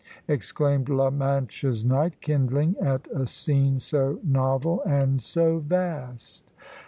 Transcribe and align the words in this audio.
exclaimed 0.27 0.89
"La 0.89 1.11
Mancha's 1.11 1.85
knight," 1.85 2.19
kindling 2.21 2.75
at 2.81 3.07
a 3.13 3.27
scene 3.27 3.79
so 3.79 4.19
novel 4.23 4.81
and 4.83 5.21
so 5.21 5.59
vast! 5.59 6.49